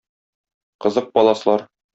[0.81, 1.67] Кызык паласлар